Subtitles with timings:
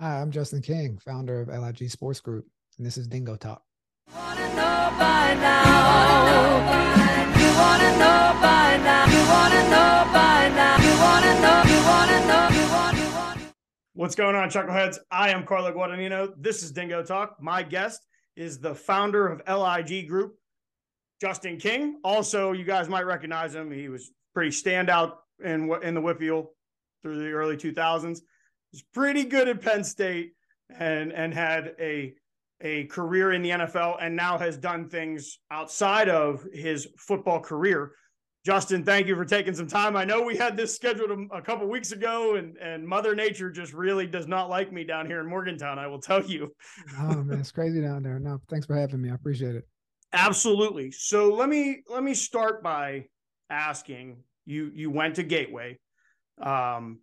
[0.00, 2.48] Hi, I'm Justin King, founder of LIG Sports Group,
[2.78, 3.62] and this is Dingo Talk.
[13.92, 14.98] What's going on, Chuckleheads?
[15.12, 16.32] I am Carlo Guadagnino.
[16.38, 17.36] This is Dingo Talk.
[17.40, 18.04] My guest
[18.34, 20.34] is the founder of LIG Group,
[21.20, 22.00] Justin King.
[22.02, 23.70] Also, you guys might recognize him.
[23.70, 26.48] He was pretty standout in in the WPIAL
[27.00, 28.22] through the early 2000s.
[28.74, 30.32] He's pretty good at Penn State
[30.76, 32.12] and and had a
[32.60, 37.92] a career in the NFL and now has done things outside of his football career.
[38.44, 39.94] Justin, thank you for taking some time.
[39.94, 43.48] I know we had this scheduled a, a couple weeks ago, and and Mother Nature
[43.48, 45.78] just really does not like me down here in Morgantown.
[45.78, 46.52] I will tell you.
[46.98, 48.18] oh man, it's crazy down there.
[48.18, 49.08] No, thanks for having me.
[49.08, 49.68] I appreciate it.
[50.12, 50.90] Absolutely.
[50.90, 53.04] So let me let me start by
[53.50, 54.16] asking
[54.46, 54.72] you.
[54.74, 55.78] You went to Gateway,
[56.42, 56.98] um,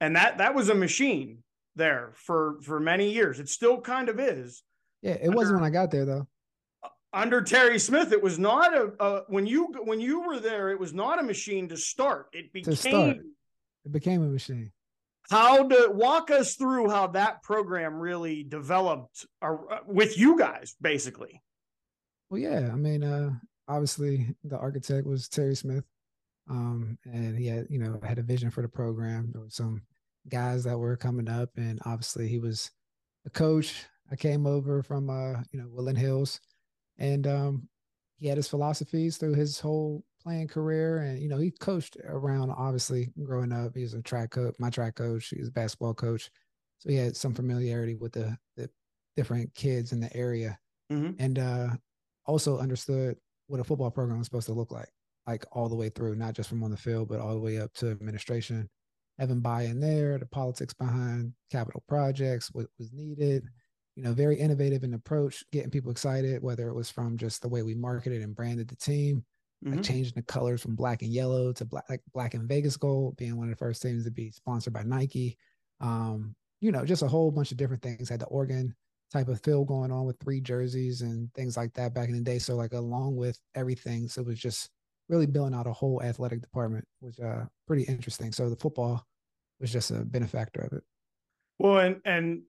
[0.00, 1.42] and that that was a machine
[1.76, 3.40] there for for many years.
[3.40, 4.62] It still kind of is.
[5.02, 6.26] Yeah, it wasn't when I got there though
[7.12, 10.78] under Terry Smith, it was not a, a, when you when you were there, it
[10.78, 12.28] was not a machine to start.
[12.32, 13.16] It became start.
[13.84, 14.72] it became a machine.
[15.28, 19.56] How to walk us through how that program really developed uh,
[19.86, 21.40] with you guys, basically.
[22.30, 23.30] Well, yeah, I mean, uh,
[23.68, 25.84] obviously the architect was Terry Smith,
[26.50, 29.30] um, and he had you know had a vision for the program.
[29.32, 29.82] There were some
[30.28, 32.70] guys that were coming up, and obviously he was
[33.26, 33.86] a coach.
[34.12, 36.40] I came over from uh, you know Woodland Hills
[37.00, 37.68] and um,
[38.18, 40.98] he had his philosophies through his whole playing career.
[40.98, 42.50] And you know, he coached around.
[42.50, 45.28] Obviously, growing up, he was a track coach, my track coach.
[45.30, 46.30] He was a basketball coach,
[46.78, 48.70] so he had some familiarity with the the
[49.16, 50.58] different kids in the area,
[50.92, 51.12] mm-hmm.
[51.18, 51.68] and uh,
[52.26, 53.16] also understood
[53.48, 54.90] what a football program was supposed to look like,
[55.30, 57.60] like all the way through, not just from on the field, but all the way
[57.60, 58.68] up to administration.
[59.18, 63.44] Having buy-in there, the politics behind capital projects, what was needed,
[63.94, 67.48] you know, very innovative in approach, getting people excited, whether it was from just the
[67.48, 69.24] way we marketed and branded the team,
[69.64, 69.76] mm-hmm.
[69.76, 73.16] like changing the colors from black and yellow to black, like black and Vegas gold,
[73.16, 75.36] being one of the first teams to be sponsored by Nike.
[75.80, 78.08] Um, you know, just a whole bunch of different things.
[78.08, 78.74] Had the Oregon
[79.12, 82.20] type of feel going on with three jerseys and things like that back in the
[82.20, 82.38] day.
[82.38, 84.70] So like along with everything, so it was just
[85.10, 88.32] really building out a whole athletic department, was uh pretty interesting.
[88.32, 89.04] So the football
[89.60, 90.84] was just a benefactor of it.
[91.58, 92.42] Well, and and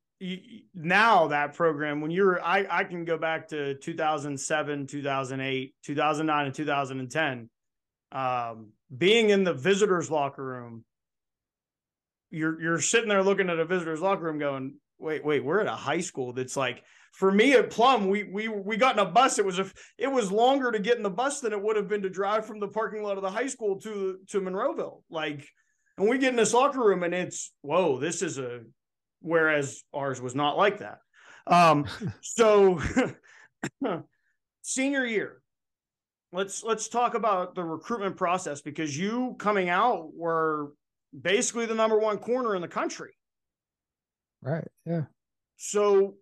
[0.76, 6.56] now that program when you're, I, I can go back to 2007 2008 2009 and
[6.56, 7.50] 2010
[8.12, 10.86] um, being in the visitors locker room
[12.30, 15.68] you're you're sitting there looking at a visitors locker room going wait wait we're at
[15.68, 19.10] a high school that's like for me at plum we we we got in a
[19.10, 21.76] bus it was a it was longer to get in the bus than it would
[21.76, 25.04] have been to drive from the parking lot of the high school to to monroeville
[25.10, 25.48] like
[25.98, 28.62] and we get in this locker room and it's whoa this is a
[29.22, 31.00] whereas ours was not like that.
[31.48, 31.86] Um,
[32.22, 32.80] so
[34.62, 35.42] senior year,
[36.34, 40.74] let's let's talk about the recruitment process because you coming out were
[41.20, 43.12] basically the number one corner in the country.
[44.42, 44.68] Right.
[44.86, 45.04] Yeah.
[45.58, 46.16] So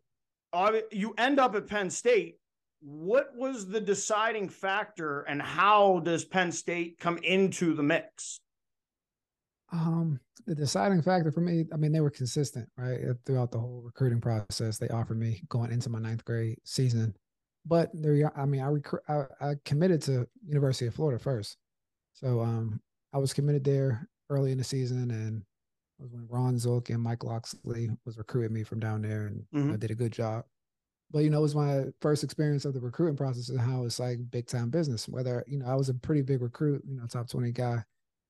[0.91, 2.37] you end up at Penn State.
[2.81, 8.39] What was the deciding factor, and how does Penn State come into the mix?
[9.71, 12.99] Um, the deciding factor for me, I mean, they were consistent, right?
[13.25, 17.13] Throughout the whole recruiting process, they offered me going into my ninth grade season.
[17.66, 21.57] But there, I mean, I, rec- I, I committed to University of Florida first,
[22.13, 22.79] so um,
[23.13, 25.43] I was committed there early in the season, and
[25.99, 29.73] was when Ron Zook and Mike Locksley was recruiting me from down there, and mm-hmm.
[29.73, 30.45] I did a good job.
[31.11, 33.99] But you know, it was my first experience of the recruiting process and how it's
[33.99, 35.07] like big time business.
[35.07, 37.83] Whether you know, I was a pretty big recruit, you know, top twenty guy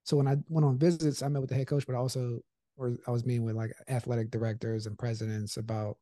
[0.09, 2.39] so when I went on visits, I met with the head coach, but also
[2.77, 5.97] or I was meeting with like athletic directors and presidents about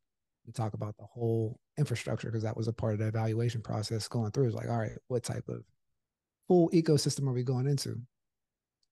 [0.46, 4.08] to talk about the whole infrastructure because that was a part of the evaluation process
[4.08, 4.46] going through.
[4.46, 5.64] It's like, all right, what type of
[6.48, 8.00] full ecosystem are we going into?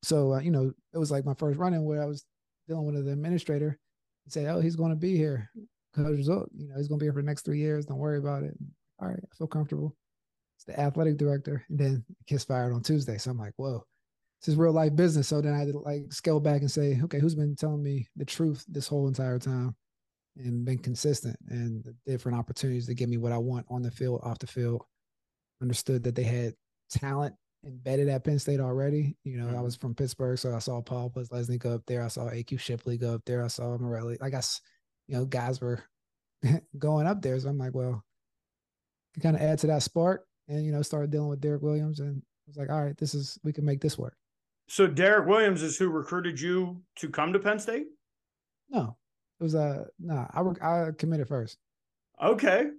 [0.04, 2.26] So uh, you know, it was like my first run in where I was
[2.68, 3.80] dealing with the administrator
[4.26, 5.50] and said, "Oh, he's going to be here,
[5.96, 6.50] Coach Zook.
[6.56, 7.86] You know, he's going to be here for the next three years.
[7.86, 8.56] Don't worry about it."
[9.02, 9.96] All right, I feel comfortable.
[10.58, 13.18] It's the athletic director, and then Kiss fired on Tuesday.
[13.18, 13.86] So I'm like, "Whoa."
[14.42, 15.28] this is real life business.
[15.28, 18.08] So then I had to like scale back and say, okay, who's been telling me
[18.16, 19.76] the truth this whole entire time
[20.38, 24.22] and been consistent and different opportunities to give me what I want on the field,
[24.24, 24.84] off the field.
[25.62, 26.54] Understood that they had
[26.92, 27.34] talent
[27.66, 29.16] embedded at Penn State already.
[29.24, 29.58] You know, mm-hmm.
[29.58, 32.04] I was from Pittsburgh, so I saw Paul Posluszny go up there.
[32.04, 33.44] I saw AQ Shipley go up there.
[33.44, 34.18] I saw Morelli.
[34.20, 34.62] Like I guess,
[35.08, 35.84] you know, guys were
[36.78, 37.40] going up there.
[37.40, 38.04] So I'm like, well,
[39.14, 42.00] can kind of add to that spark and, you know, started dealing with Derrick Williams
[42.00, 44.16] and I was like, all right, this is, we can make this work.
[44.68, 47.88] So Derrick Williams is who recruited you to come to Penn State?
[48.70, 48.98] No,
[49.40, 50.16] It was a uh, no.
[50.16, 51.58] Nah, I I committed first.
[52.22, 52.70] Okay.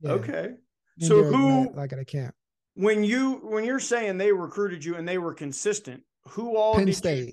[0.00, 0.10] Yeah.
[0.12, 0.50] Okay.
[0.98, 2.34] so who like at a camp?
[2.74, 6.92] When you when you're saying they recruited you and they were consistent, who all Penn
[6.92, 7.26] State.
[7.26, 7.32] You,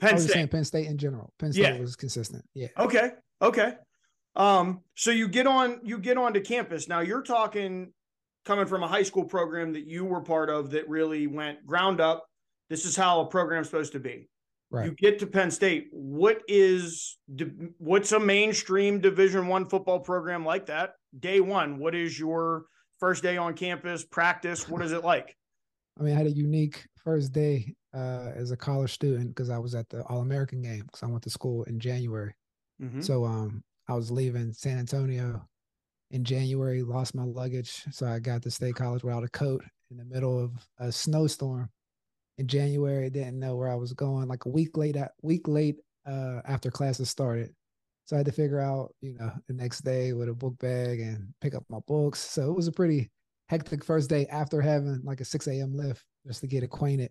[0.00, 0.32] Penn State.
[0.32, 1.32] saying Penn State in general.
[1.38, 1.78] Penn State yeah.
[1.78, 2.44] was consistent.
[2.54, 2.68] Yeah.
[2.78, 3.12] Okay.
[3.42, 3.74] Okay.
[4.36, 6.88] Um, so you get on you get onto campus.
[6.88, 7.92] Now you're talking
[8.44, 12.00] coming from a high school program that you were part of that really went ground
[12.00, 12.26] up.
[12.68, 14.28] This is how a program's supposed to be.
[14.70, 14.86] Right.
[14.86, 15.88] You get to Penn State.
[15.92, 17.18] What is
[17.78, 20.94] what's a mainstream Division One football program like that?
[21.18, 21.78] Day one.
[21.78, 22.64] What is your
[23.04, 24.02] first day on campus?
[24.02, 24.66] Practice.
[24.66, 25.36] What is it like?
[26.00, 29.58] I mean, I had a unique first day uh, as a college student because I
[29.58, 32.34] was at the All American game because I went to school in January.
[32.82, 33.02] Mm-hmm.
[33.02, 35.46] So um, I was leaving San Antonio
[36.12, 37.84] in January, lost my luggage.
[37.90, 41.68] So I got to State College without a coat in the middle of a snowstorm
[42.38, 43.10] in January.
[43.10, 44.28] Didn't know where I was going.
[44.28, 45.76] Like a week late, at week late
[46.06, 47.54] uh, after classes started.
[48.04, 51.00] So I had to figure out, you know, the next day with a book bag
[51.00, 52.20] and pick up my books.
[52.20, 53.10] So it was a pretty
[53.48, 55.74] hectic first day after having like a 6 a.m.
[55.74, 57.10] lift just to get acquainted.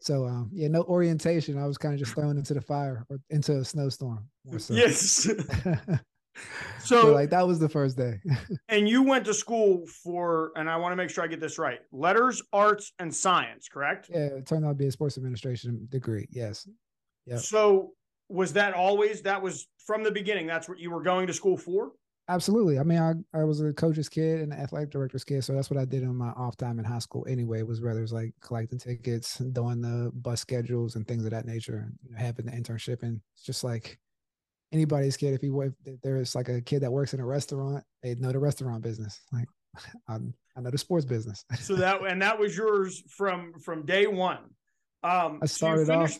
[0.00, 1.58] So um, yeah, no orientation.
[1.58, 4.28] I was kind of just thrown into the fire or into a snowstorm.
[4.58, 4.74] So.
[4.74, 5.00] Yes.
[6.80, 8.18] so, so, like that was the first day.
[8.68, 11.56] and you went to school for, and I want to make sure I get this
[11.56, 13.68] right: letters, arts, and science.
[13.68, 14.10] Correct?
[14.12, 16.26] Yeah, it turned out to be a sports administration degree.
[16.32, 16.68] Yes.
[17.24, 17.36] Yeah.
[17.36, 17.92] So
[18.28, 20.46] was that always that was from the beginning?
[20.46, 21.92] That's what you were going to school for?
[22.28, 22.78] Absolutely.
[22.78, 25.70] I mean, I, I was a coach's kid and an athletic director's kid, so that's
[25.70, 27.26] what I did in my off time in high school.
[27.28, 31.46] Anyway, was rather was like collecting tickets, doing the bus schedules and things of that
[31.46, 33.02] nature, and you know, having the internship.
[33.02, 33.98] And it's just like
[34.72, 35.34] anybody's kid.
[35.34, 38.38] If you if there's like a kid that works in a restaurant, they know the
[38.38, 39.20] restaurant business.
[39.32, 39.48] Like
[40.08, 40.18] I,
[40.56, 41.44] I know the sports business.
[41.60, 44.38] so that and that was yours from from day one.
[45.02, 46.16] Um, I started so off.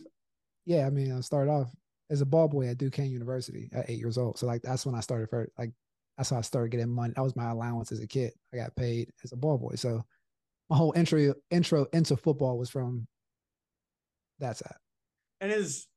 [0.66, 1.70] Yeah, I mean, I started off
[2.12, 4.38] as a ball boy at Duquesne University at eight years old.
[4.38, 5.50] So like that's when I started first.
[5.59, 5.73] Like
[6.17, 7.14] that's how I started getting money.
[7.17, 8.32] That was my allowance as a kid.
[8.53, 9.75] I got paid as a ball boy.
[9.76, 10.05] So
[10.69, 13.06] my whole intro intro into football was from
[14.38, 14.76] that side.
[15.41, 15.88] And is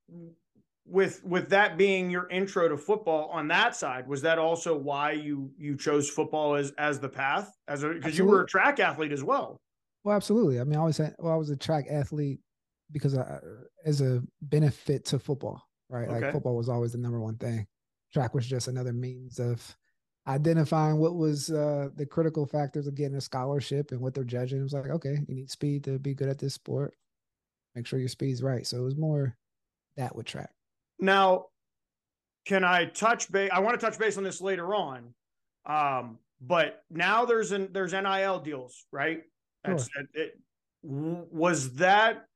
[0.85, 5.11] with with that being your intro to football on that side was that also why
[5.11, 8.79] you you chose football as as the path as a because you were a track
[8.79, 9.59] athlete as well
[10.03, 12.39] well absolutely i mean i always had well i was a track athlete
[12.91, 13.39] because I,
[13.83, 16.21] as a benefit to football right okay.
[16.21, 17.65] like football was always the number one thing
[18.13, 19.75] track was just another means of
[20.27, 24.59] identifying what was uh, the critical factors of getting a scholarship and what they're judging.
[24.59, 26.95] It was like, okay, you need speed to be good at this sport.
[27.75, 28.65] Make sure your speed's right.
[28.65, 29.37] So it was more
[29.97, 30.51] that with track.
[30.99, 31.47] Now,
[32.45, 33.49] can I touch base?
[33.53, 35.13] I want to touch base on this later on.
[35.65, 39.23] Um, but now there's an there's NIL deals, right?
[39.63, 40.03] That's sure.
[40.13, 40.39] it, it,
[40.83, 42.27] was that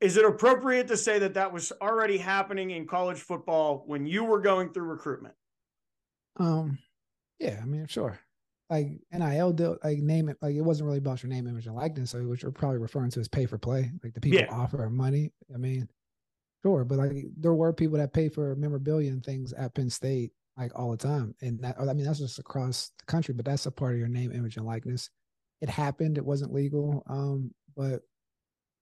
[0.00, 4.24] is it appropriate to say that that was already happening in college football when you
[4.24, 5.34] were going through recruitment?
[6.38, 6.78] Um,
[7.40, 8.18] yeah, I mean, sure.
[8.70, 11.74] Like NIL deal, like name it, like it wasn't really about your name, image, and
[11.74, 12.10] likeness.
[12.10, 14.52] So what you're probably referring to as pay for play, like the people yeah.
[14.52, 15.32] offer money.
[15.52, 15.88] I mean,
[16.62, 20.32] sure, but like there were people that pay for memorabilia and things at Penn State
[20.58, 23.64] like all the time, and that I mean that's just across the country, but that's
[23.64, 25.08] a part of your name, image, and likeness.
[25.62, 26.18] It happened.
[26.18, 28.02] It wasn't legal, um, but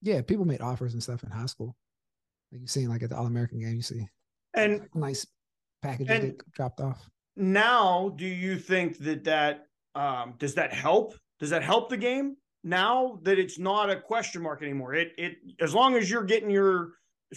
[0.03, 1.77] yeah, people made offers and stuff in high school.
[2.53, 4.09] Like you seen like at the All American game, you see
[4.55, 5.27] and nice
[5.83, 7.09] package get dropped off.
[7.37, 11.15] now do you think that that um, does that help?
[11.39, 14.95] Does that help the game now that it's not a question mark anymore?
[14.95, 16.93] It it as long as you're getting your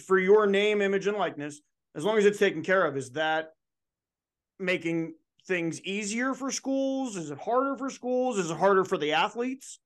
[0.06, 1.60] for your name image and likeness
[1.94, 3.54] as long as it's taken care of is that
[4.58, 5.14] making
[5.46, 7.16] things easier for schools?
[7.16, 8.38] Is it harder for schools?
[8.38, 9.80] Is it harder for the athletes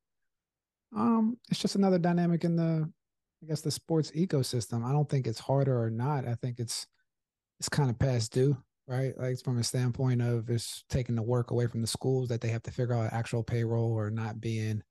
[0.96, 2.90] um it's just another dynamic in the
[3.42, 6.86] i guess the sports ecosystem i don't think it's harder or not i think it's
[7.60, 9.18] it's kind of past due right?
[9.18, 12.48] Like from a standpoint of it's taking the work away from the schools that they
[12.48, 14.82] have to figure out actual payroll or not being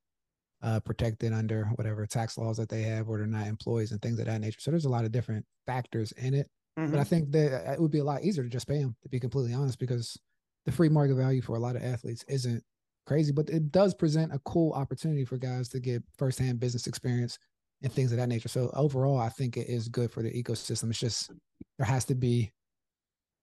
[0.62, 4.20] uh, protected under whatever tax laws that they have, or they're not employees and things
[4.20, 4.60] of that nature.
[4.60, 6.50] So there's a lot of different factors in it.
[6.80, 6.92] Mm-hmm.
[6.92, 7.10] But I mm-hmm.
[7.10, 9.20] think that uh, it would be a lot easier to just pay them, to be
[9.20, 10.18] completely honest, because
[10.66, 12.64] the free market value for a lot of athletes isn't
[13.06, 17.38] crazy, but it does present a cool opportunity for guys to get firsthand business experience
[17.82, 18.50] and things of that nature.
[18.50, 20.90] So overall, I think it is good for the ecosystem.
[20.90, 21.32] It's just
[21.78, 22.52] there has to be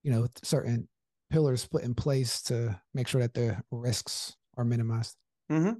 [0.03, 0.89] you know certain
[1.31, 5.17] pillars put in place to make sure that the risks are minimized.
[5.51, 5.79] Mm-hmm.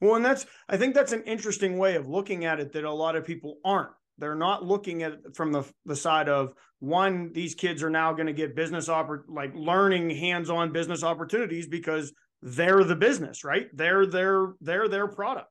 [0.00, 2.92] Well, and that's I think that's an interesting way of looking at it that a
[2.92, 3.90] lot of people aren't.
[4.18, 7.32] They're not looking at it from the the side of one.
[7.32, 12.12] These kids are now going to get business oppor- like learning hands-on business opportunities because
[12.42, 13.68] they're the business, right?
[13.72, 15.50] They're their they're their product.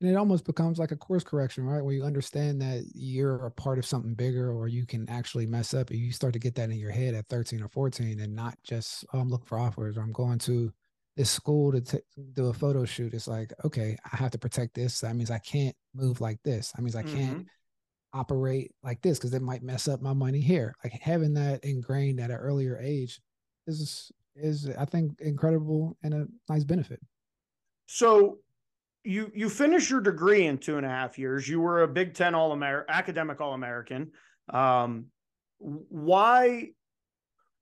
[0.00, 1.82] and it almost becomes like a course correction, right?
[1.82, 5.74] Where you understand that you're a part of something bigger, or you can actually mess
[5.74, 8.34] up, and you start to get that in your head at 13 or 14, and
[8.34, 10.72] not just oh, I'm looking for offers, or I'm going to
[11.16, 11.98] this school to t-
[12.32, 13.14] do a photo shoot.
[13.14, 15.00] It's like okay, I have to protect this.
[15.00, 16.72] That means I can't move like this.
[16.72, 18.18] That means I can't mm-hmm.
[18.18, 20.74] operate like this because it might mess up my money here.
[20.82, 23.20] Like having that ingrained at an earlier age
[23.66, 27.00] is is I think incredible and a nice benefit.
[27.86, 28.38] So
[29.04, 31.48] you you finished your degree in two and a half years.
[31.48, 34.12] You were a Big Ten All American, academic All American.
[34.52, 35.06] Um,
[35.58, 36.70] why?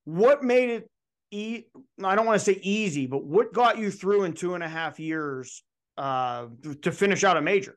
[0.04, 0.90] What made it?
[1.30, 1.64] E-
[2.02, 4.68] I don't want to say easy, but what got you through in two and a
[4.68, 5.62] half years
[5.98, 6.46] uh,
[6.82, 7.76] to finish out a major?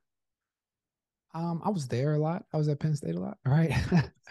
[1.33, 2.43] Um, I was there a lot.
[2.53, 3.37] I was at Penn State a lot.
[3.45, 3.73] All right.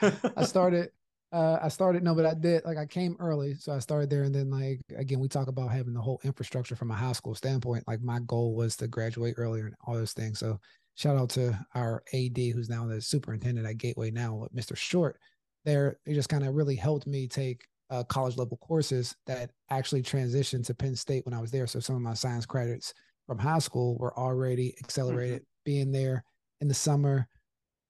[0.37, 0.91] I started
[1.33, 4.25] uh, I started no, but I did like I came early, so I started there,
[4.25, 7.35] and then like again, we talk about having the whole infrastructure from a high school
[7.35, 7.85] standpoint.
[7.87, 10.41] Like my goal was to graduate earlier and all those things.
[10.41, 10.59] So
[10.97, 14.77] shout out to our AD, who's now the superintendent at Gateway now, Mr.
[14.77, 15.19] Short.
[15.65, 20.03] There, he just kind of really helped me take uh, college level courses that actually
[20.03, 21.67] transitioned to Penn State when I was there.
[21.67, 22.95] So some of my science credits
[23.27, 25.43] from high school were already accelerated.
[25.43, 25.45] Mm-hmm.
[25.67, 26.25] Being there
[26.63, 27.29] in the summer,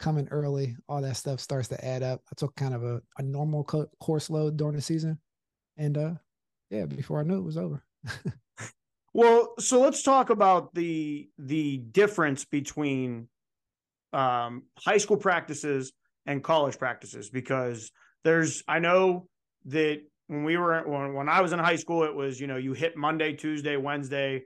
[0.00, 2.22] coming early, all that stuff starts to add up.
[2.26, 5.18] I took kind of a, a normal co- course load during the season.
[5.76, 6.14] And uh
[6.70, 7.82] yeah, before I knew it was over.
[9.14, 13.28] well, so let's talk about the the difference between
[14.12, 15.92] um high school practices
[16.26, 17.92] and college practices because
[18.24, 19.28] there's I know
[19.66, 22.56] that when we were when, when I was in high school, it was, you know,
[22.56, 24.44] you hit Monday, Tuesday, Wednesday,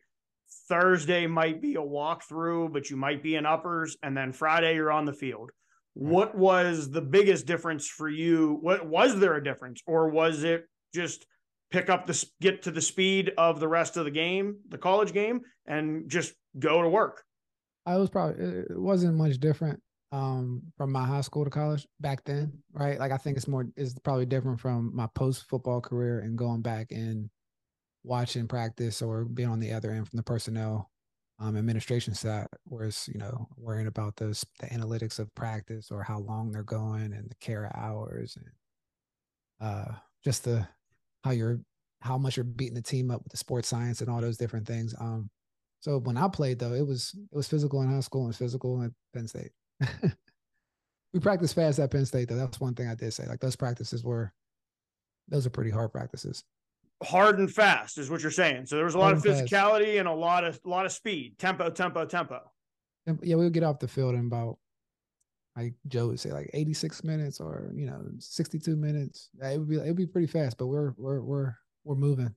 [0.69, 4.93] Thursday might be a walkthrough, but you might be in uppers, and then Friday you're
[4.93, 5.51] on the field.
[5.95, 8.59] What was the biggest difference for you?
[8.61, 11.27] What was there a difference, or was it just
[11.71, 15.13] pick up the get to the speed of the rest of the game, the college
[15.13, 17.23] game, and just go to work?
[17.87, 19.81] I was probably it wasn't much different
[20.11, 22.99] um, from my high school to college back then, right?
[22.99, 26.63] Like I think it's more is probably different from my post football career and going
[26.63, 27.31] back in
[28.05, 30.91] watching practice or being on the other end from the personnel
[31.41, 36.19] um, administration side, whereas you know worrying about those the analytics of practice or how
[36.21, 38.47] long they're going and the care hours and
[39.61, 40.67] uh, just the
[41.25, 41.59] how you're
[42.01, 44.67] how much you're beating the team up with the sports science and all those different
[44.67, 44.95] things.
[45.01, 45.31] Um,
[45.81, 48.83] so when I played though, it was it was physical in high school and physical
[48.83, 49.51] at Penn State.
[51.13, 52.37] we practiced fast at Penn State though.
[52.37, 53.27] That's one thing I did say.
[53.27, 54.33] Like those practices were
[55.29, 56.45] those are pretty hard practices
[57.05, 58.67] hard and fast is what you're saying.
[58.67, 59.99] So there was a lot of physicality fast.
[59.99, 62.41] and a lot of a lot of speed, tempo, tempo, tempo.
[63.23, 64.59] Yeah, we'll get off the field in about
[65.57, 69.31] like Joe would say, like 86 minutes or you know 62 minutes.
[69.41, 72.35] It would be it would be pretty fast, but we're we're we're we're moving.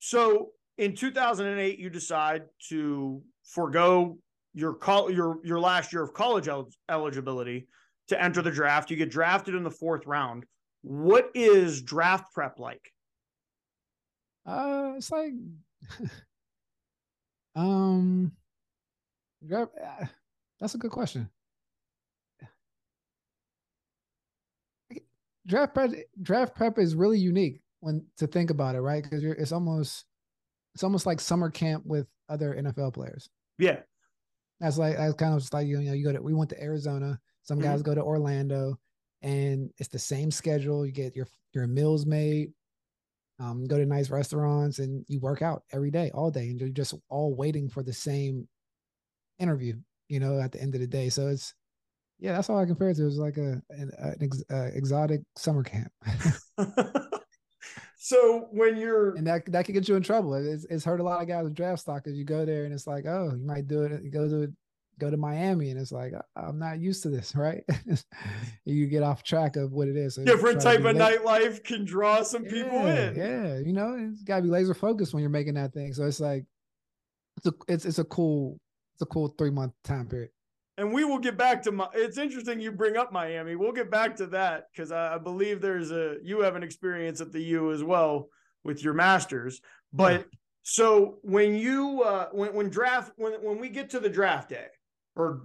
[0.00, 4.18] So in 2008, you decide to forego
[4.54, 7.68] your call your your last year of college el- eligibility
[8.08, 8.90] to enter the draft.
[8.90, 10.44] You get drafted in the fourth round.
[10.82, 12.90] What is draft prep like?
[14.50, 15.32] Uh, it's like,
[17.54, 18.32] um,
[19.46, 19.70] draft.
[19.80, 20.06] Uh,
[20.60, 21.30] that's a good question.
[25.46, 25.90] Draft prep,
[26.20, 29.02] draft prep is really unique when to think about it, right?
[29.02, 30.04] Because you're, it's almost,
[30.74, 33.28] it's almost like summer camp with other NFL players.
[33.58, 33.80] Yeah,
[34.58, 36.62] that's like that's kind of just like you know you go to we went to
[36.62, 37.20] Arizona.
[37.44, 37.68] Some mm-hmm.
[37.68, 38.78] guys go to Orlando,
[39.22, 40.84] and it's the same schedule.
[40.84, 42.52] You get your your meals made
[43.40, 46.68] um, go to nice restaurants and you work out every day, all day, and you're
[46.68, 48.46] just all waiting for the same
[49.38, 49.74] interview,
[50.08, 51.08] you know, at the end of the day.
[51.08, 51.54] So it's,
[52.18, 53.06] yeah, that's all I compare it to.
[53.06, 55.90] It's like a an, an ex, uh, exotic summer camp.
[57.96, 60.34] so when you're and that that could get you in trouble.
[60.34, 62.74] It's, it's hurt a lot of guys with draft stock because you go there and
[62.74, 64.02] it's like, oh, you might do it.
[64.02, 64.52] You go to
[65.00, 67.64] go to Miami and it's like I'm not used to this, right?
[68.64, 70.14] you get off track of what it is.
[70.14, 73.16] So Different type of nightlife can draw some yeah, people in.
[73.16, 75.92] Yeah, you know, it's got to be laser focused when you're making that thing.
[75.92, 76.44] So it's like
[77.38, 78.58] it's a it's it's a cool
[78.94, 80.30] it's a cool three month time period.
[80.76, 81.88] And we will get back to my.
[81.92, 83.54] It's interesting you bring up Miami.
[83.54, 87.20] We'll get back to that because I, I believe there's a you have an experience
[87.20, 88.28] at the U as well
[88.64, 89.60] with your masters.
[89.92, 90.26] But yeah.
[90.62, 94.68] so when you uh, when when draft when when we get to the draft day,
[95.16, 95.42] or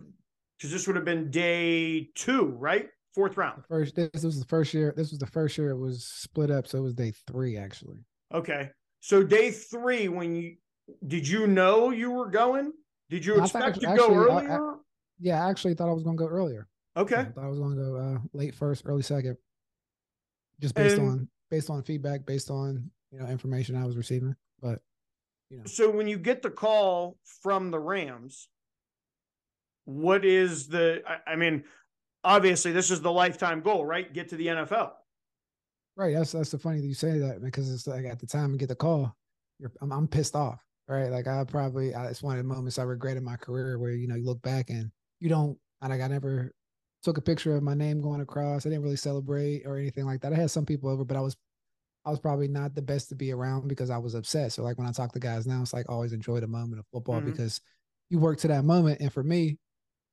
[0.58, 2.88] because this would have been day two, right?
[3.14, 3.64] Fourth round.
[3.70, 4.94] First, this was the first year.
[4.96, 8.00] This was the first year it was split up, so it was day three actually.
[8.34, 8.70] Okay,
[9.00, 10.56] so day three, when you
[11.08, 12.74] did you know you were going?
[13.10, 14.72] Did you expect to go earlier?
[14.72, 14.76] I,
[15.20, 16.68] yeah, I actually thought I was going to go earlier.
[16.98, 19.38] Okay, I thought I was going to go uh, late first, early second,
[20.60, 24.36] just based and, on based on feedback, based on you know information I was receiving.
[24.62, 24.80] But
[25.50, 28.50] you know, so when you get the call from the Rams,
[29.86, 31.02] what is the?
[31.08, 31.64] I, I mean,
[32.24, 34.12] obviously, this is the lifetime goal, right?
[34.12, 34.92] Get to the NFL.
[35.96, 36.14] Right.
[36.14, 38.58] That's that's the funny that you say that because it's like at the time you
[38.58, 39.16] get the call,
[39.82, 40.60] I'm, I'm pissed off.
[40.88, 41.10] Right.
[41.10, 43.92] Like I probably I, it's one of the moments I regret in my career where
[43.92, 45.58] you know you look back and you don't.
[45.82, 46.52] and Like I never
[47.02, 48.66] took a picture of my name going across.
[48.66, 50.34] I didn't really celebrate or anything like that.
[50.34, 51.38] I had some people over, but I was
[52.06, 54.52] I was probably not the best to be around because I was upset.
[54.52, 56.86] So like when I talk to guys now, it's like always enjoy the moment of
[56.92, 57.32] football mm-hmm.
[57.32, 57.62] because
[58.10, 59.00] you work to that moment.
[59.02, 59.58] And for me,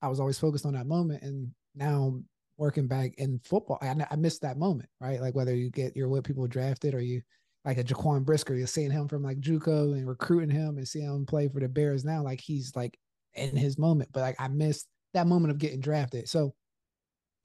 [0.03, 1.23] I was always focused on that moment.
[1.23, 2.21] And now
[2.59, 5.21] working back in football, I, I missed that moment, right?
[5.21, 7.23] Like whether you get you're with people drafted or you
[7.65, 11.07] like a Jaquan Brisker, you're seeing him from like JUCO and recruiting him and seeing
[11.07, 12.99] him play for the Bears now, like he's like
[13.35, 14.11] in his moment.
[14.13, 16.29] But like I missed that moment of getting drafted.
[16.29, 16.55] So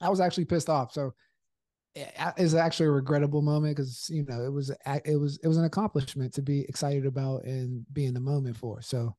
[0.00, 0.92] I was actually pissed off.
[0.92, 1.14] So
[1.94, 4.70] eh, is actually a regrettable moment because you know it was
[5.04, 8.56] it was it was an accomplishment to be excited about and be in the moment
[8.56, 8.82] for.
[8.82, 9.14] So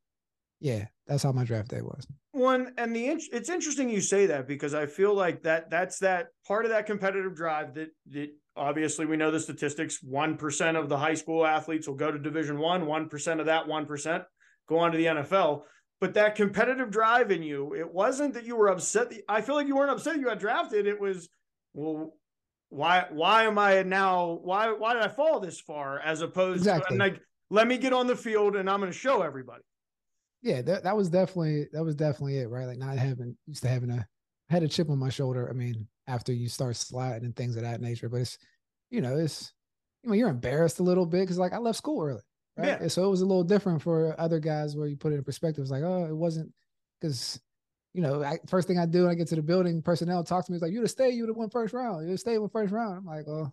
[0.60, 2.06] yeah, that's how my draft day was.
[2.32, 6.28] One and the it's interesting you say that because I feel like that that's that
[6.46, 9.98] part of that competitive drive that that obviously we know the statistics.
[10.02, 12.86] One percent of the high school athletes will go to Division One.
[12.86, 14.24] One percent of that one percent
[14.68, 15.62] go on to the NFL.
[16.00, 19.12] But that competitive drive in you, it wasn't that you were upset.
[19.28, 20.86] I feel like you weren't upset you got drafted.
[20.86, 21.28] It was
[21.74, 22.14] well,
[22.68, 26.96] why why am I now why why did I fall this far as opposed exactly.
[26.96, 29.62] to like let me get on the field and I'm going to show everybody.
[30.42, 32.66] Yeah, that, that was definitely that was definitely it, right?
[32.66, 34.06] Like not having used to having a
[34.48, 35.48] had a chip on my shoulder.
[35.48, 38.38] I mean, after you start sliding and things of that nature, but it's
[38.90, 39.52] you know it's
[40.02, 42.22] you know you're embarrassed a little bit because like I left school early,
[42.56, 42.68] right?
[42.68, 42.78] Yeah.
[42.80, 45.24] And so it was a little different for other guys where you put it in
[45.24, 45.62] perspective.
[45.62, 46.52] It's like oh, it wasn't
[47.00, 47.38] because
[47.92, 50.46] you know, I, first thing I do when I get to the building, personnel talks
[50.46, 50.56] to me.
[50.56, 52.06] It's like, you to stay, you to win first round.
[52.06, 52.98] You to stay with first round.
[52.98, 53.52] I'm like, well,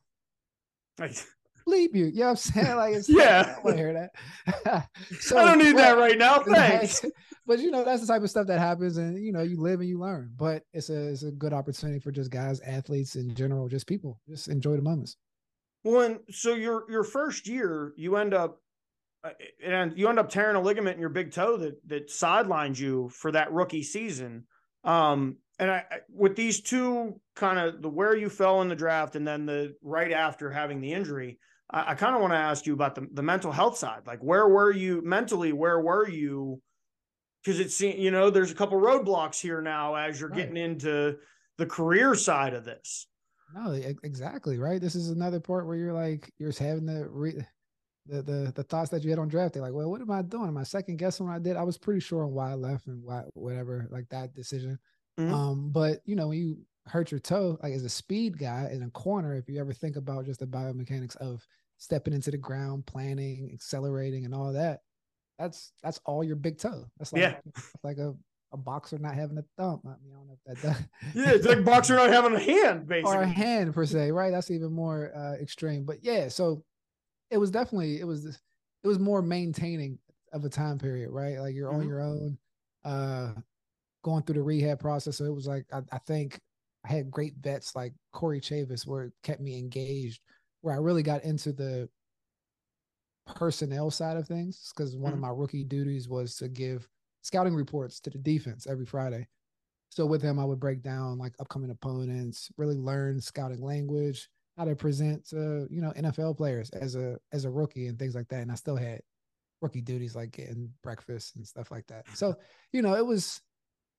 [1.67, 2.05] bleep you.
[2.05, 2.75] You know what I'm saying?
[2.75, 3.55] Like, it's, yeah.
[3.57, 4.87] I want to hear that.
[5.19, 6.39] so, I don't need but, that right now.
[6.39, 7.03] Thanks.
[7.45, 9.79] but you know, that's the type of stuff that happens, and you know, you live
[9.79, 10.31] and you learn.
[10.35, 14.19] But it's a it's a good opportunity for just guys, athletes in general, just people,
[14.27, 15.17] just enjoy the moments.
[15.83, 18.61] When so your your first year, you end up
[19.23, 19.31] uh,
[19.63, 23.09] and you end up tearing a ligament in your big toe that that sidelines you
[23.09, 24.45] for that rookie season.
[24.83, 29.15] Um, and I, with these two kind of the where you fell in the draft
[29.15, 32.65] and then the right after having the injury, I, I kind of want to ask
[32.65, 34.01] you about the the mental health side.
[34.05, 35.53] Like, where were you mentally?
[35.53, 36.61] Where were you?
[37.43, 40.37] Because it's you know there's a couple roadblocks here now as you're right.
[40.37, 41.17] getting into
[41.57, 43.07] the career side of this.
[43.55, 43.71] No,
[44.03, 44.81] exactly right.
[44.81, 47.45] This is another part where you're like you're just having to re-
[48.07, 50.21] the the the thoughts that you had on draft day, like, well, what am I
[50.21, 50.47] doing?
[50.47, 51.55] Am I second guessing what I did?
[51.55, 54.79] I was pretty sure on why I left and why whatever, like that decision.
[55.19, 55.33] Mm-hmm.
[55.33, 58.83] Um, but you know, when you hurt your toe, like as a speed guy in
[58.83, 61.45] a corner, if you ever think about just the biomechanics of
[61.77, 64.81] stepping into the ground, planning, accelerating, and all that,
[65.37, 66.85] that's that's all your big toe.
[66.97, 67.35] That's like yeah.
[67.83, 68.15] like a
[68.53, 69.81] a boxer not having a thumb.
[69.85, 70.83] I mean, I don't know if that does.
[71.15, 73.11] yeah, it's like boxer not having a hand, basically.
[73.17, 74.31] Or a hand per se, right?
[74.31, 75.83] That's even more uh, extreme.
[75.83, 76.63] But yeah, so
[77.29, 79.99] it was definitely it was it was more maintaining
[80.33, 81.39] of a time period, right?
[81.39, 81.81] Like you're mm-hmm.
[81.81, 82.37] on your own,
[82.85, 83.33] uh,
[84.03, 85.17] going through the rehab process.
[85.17, 86.39] So it was like I, I think
[86.87, 90.21] I had great vets like Corey Chavous where it kept me engaged,
[90.61, 91.89] where I really got into the
[93.25, 95.13] personnel side of things because one mm-hmm.
[95.13, 96.87] of my rookie duties was to give
[97.23, 99.27] scouting reports to the defense every Friday.
[99.89, 104.65] So with him, I would break down like upcoming opponents, really learn scouting language, how
[104.65, 108.27] to present to you know NFL players as a as a rookie and things like
[108.29, 108.41] that.
[108.41, 109.01] And I still had
[109.61, 112.05] rookie duties like getting breakfast and stuff like that.
[112.13, 112.35] So
[112.71, 113.41] you know it was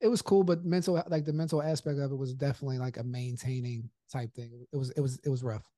[0.01, 3.05] it was cool, but mental like the mental aspect of it was definitely like a
[3.05, 4.67] maintaining type thing.
[4.73, 5.69] It was it was it was rough.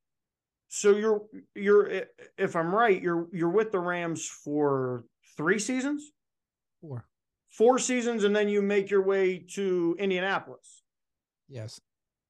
[0.68, 1.22] So you're
[1.54, 2.04] you're
[2.38, 5.04] if I'm right, you're you're with the Rams for
[5.36, 6.12] three seasons,
[6.80, 7.06] four,
[7.50, 10.82] four seasons, and then you make your way to Indianapolis.
[11.48, 11.80] Yes.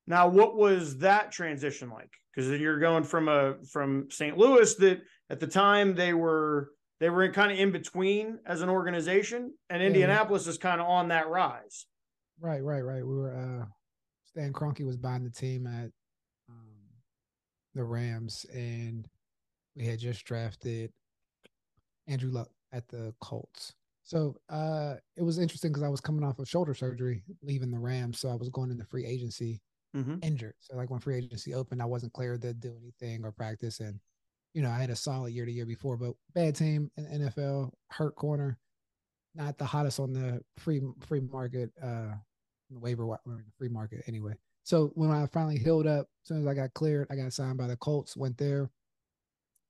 [0.06, 2.10] Now, what was that transition like?
[2.34, 4.36] because you're going from a from St.
[4.36, 6.70] Louis that at the time they were
[7.00, 11.08] they were kind of in between as an organization, and Indianapolis is kind of on
[11.08, 11.86] that rise.
[12.38, 13.04] Right, right, right.
[13.04, 13.66] We were uh
[14.26, 15.90] Stan Kroenke was buying the team at
[16.48, 16.86] um,
[17.74, 19.08] the Rams, and
[19.74, 20.92] we had just drafted
[22.06, 23.72] Andrew Luck at the Colts.
[24.04, 27.78] So uh, it was interesting because I was coming off of shoulder surgery, leaving the
[27.78, 29.60] Rams, so I was going into free agency
[29.96, 30.16] mm-hmm.
[30.22, 30.54] injured.
[30.60, 33.80] So like when free agency opened, I wasn't cleared to do anything or practice.
[33.80, 34.00] And,
[34.54, 37.70] you know, I had a solid year to year before, but bad team in NFL,
[37.90, 38.58] hurt corner,
[39.34, 42.14] not the hottest on the free free market, uh
[42.70, 44.34] the waiver the free market anyway.
[44.64, 47.58] So when I finally healed up, as soon as I got cleared, I got signed
[47.58, 48.70] by the Colts, went there.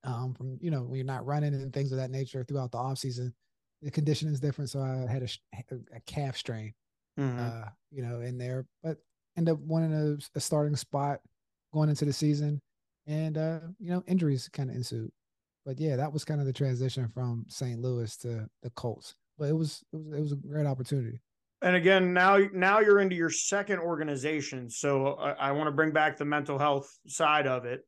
[0.03, 2.79] Um, from you know, when you're not running and things of that nature throughout the
[2.79, 3.35] off season,
[3.83, 4.71] the condition is different.
[4.71, 6.75] So I had a, a calf strain
[7.19, 7.39] mm-hmm.
[7.39, 8.99] uh, you know, in there, but
[9.37, 11.21] end up winning a, a starting spot
[11.73, 12.61] going into the season,
[13.11, 15.11] and uh, you know, injuries kind of ensued.
[15.67, 17.81] But yeah, that was kind of the transition from St.
[17.81, 19.17] Louis to the Colts.
[19.37, 21.21] But it was it was it was a great opportunity.
[21.63, 25.91] And again, now now you're into your second organization, so I, I want to bring
[25.91, 27.85] back the mental health side of it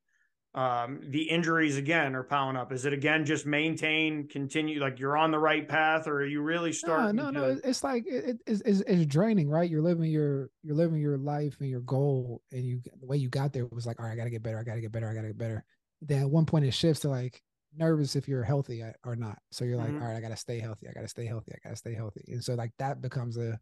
[0.55, 2.73] um, the injuries again are piling up.
[2.73, 6.43] Is it again just maintain, continue like you're on the right path, or are you
[6.43, 7.17] really starting?
[7.17, 7.55] No, no, to...
[7.55, 7.61] no.
[7.65, 9.69] It's like it, it's, it's, it's draining, right?
[9.69, 13.31] You're living your you're living your life and your goal, and you the way you
[13.31, 15.15] got there was like, all right, I gotta get better, I gotta get better, I
[15.15, 15.65] gotta get better.
[16.03, 17.43] Then at one point it shifts to like
[17.75, 19.39] nervous if you're healthy or not.
[19.53, 20.03] So you're like, mm-hmm.
[20.03, 22.45] all right, I gotta stay healthy, I gotta stay healthy, I gotta stay healthy, and
[22.45, 23.59] so like that becomes a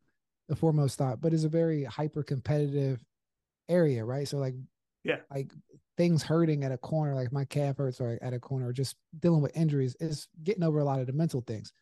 [0.48, 1.20] the foremost thought.
[1.20, 3.00] But it's a very hyper competitive
[3.68, 4.26] area, right?
[4.26, 4.54] So like
[5.04, 5.52] yeah like
[6.00, 8.96] things hurting at a corner, like my calf hurts or at a corner, or just
[9.18, 11.74] dealing with injuries is getting over a lot of the mental things.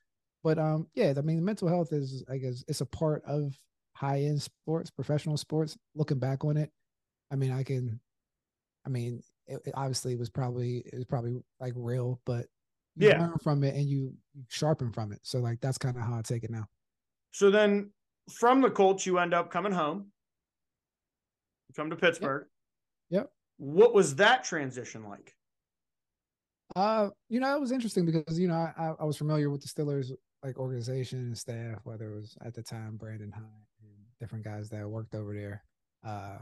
[0.42, 3.56] But um, yeah, I mean, mental health is, I guess, it's a part of
[3.92, 5.78] high end sports, professional sports.
[5.94, 6.72] Looking back on it,
[7.30, 8.00] I mean, I can,
[8.84, 12.46] I mean, it, it obviously was probably it was probably like real, but
[12.96, 13.20] you yeah.
[13.20, 14.14] learn from it and you,
[14.48, 15.20] sharpen from it.
[15.22, 16.66] So like that's kind of how I take it now.
[17.30, 17.92] So then,
[18.32, 20.06] from the Colts, you end up coming home.
[21.68, 22.46] You come to Pittsburgh.
[23.10, 23.22] Yep.
[23.22, 23.30] yep.
[23.58, 25.34] What was that transition like?
[26.76, 29.68] Uh, you know, it was interesting because you know I, I was familiar with the
[29.68, 30.12] Steelers
[30.44, 33.42] like organization and staff, whether it was at the time Brandon Hyde
[33.82, 33.90] and
[34.20, 35.64] different guys that worked over there.
[36.06, 36.38] Uh,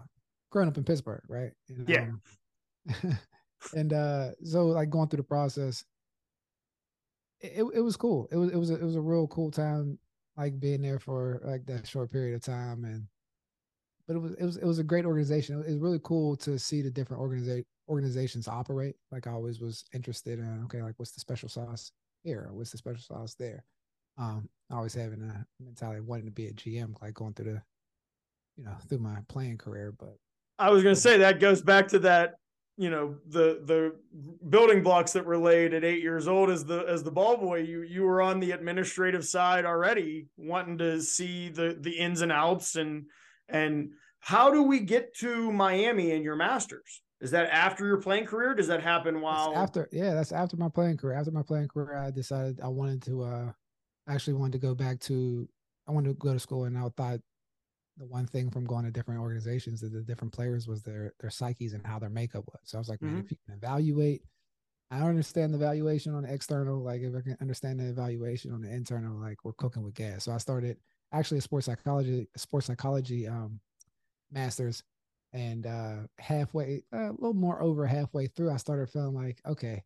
[0.50, 1.52] growing up in Pittsburgh, right?
[1.68, 2.08] And, yeah.
[3.02, 3.18] Um,
[3.74, 5.84] and uh, so like going through the process,
[7.40, 8.28] it, it was cool.
[8.30, 9.98] It was it was a, it was a real cool time,
[10.36, 13.06] like being there for like that short period of time and
[14.06, 15.60] but it was it was it was a great organization.
[15.60, 18.94] It was really cool to see the different organiza- organizations operate.
[19.10, 21.92] Like I always was interested in okay, like what's the special sauce
[22.22, 22.48] here?
[22.52, 23.64] What's the special sauce there?
[24.18, 27.62] Um, always having a mentality of wanting to be a GM, like going through the,
[28.56, 29.92] you know, through my playing career.
[29.98, 30.16] But
[30.58, 32.34] I was gonna say that goes back to that,
[32.76, 33.96] you know, the the
[34.48, 37.58] building blocks that were laid at eight years old as the as the ball boy.
[37.58, 42.30] You you were on the administrative side already, wanting to see the the ins and
[42.30, 43.06] outs and
[43.48, 47.02] and how do we get to Miami in your masters?
[47.20, 48.54] Is that after your playing career?
[48.54, 49.88] Does that happen while that's after?
[49.90, 51.16] Yeah, that's after my playing career.
[51.16, 53.22] After my playing career, I decided I wanted to.
[53.22, 53.52] uh
[54.08, 55.48] actually wanted to go back to.
[55.88, 57.20] I wanted to go to school, and I thought
[57.96, 61.30] the one thing from going to different organizations that the different players was their their
[61.30, 62.60] psyches and how their makeup was.
[62.64, 63.14] So I was like, mm-hmm.
[63.14, 64.22] man, if you can evaluate,
[64.90, 66.82] I understand the valuation on the external.
[66.82, 70.24] Like if I can understand the evaluation on the internal, like we're cooking with gas.
[70.24, 70.76] So I started
[71.12, 73.60] actually a sports psychology sports psychology um,
[74.30, 74.82] masters
[75.32, 79.82] and uh halfway uh, a little more over halfway through i started feeling like okay